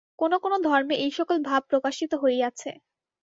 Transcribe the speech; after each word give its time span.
কোন 0.19 0.31
কোন 0.37 0.53
ধর্মে 0.63 0.95
এই-সকল 0.97 1.37
ভাব 1.43 1.61
প্রকাশিত 1.71 2.11
হইয়াছে। 2.23 2.71